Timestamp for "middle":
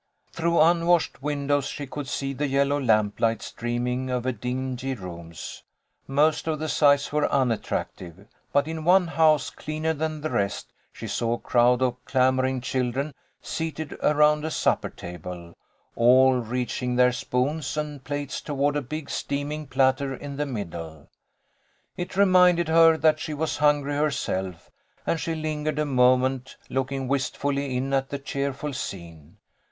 20.47-21.09